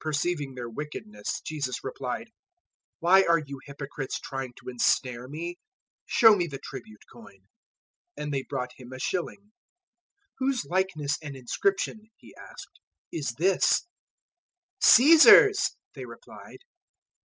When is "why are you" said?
3.00-3.58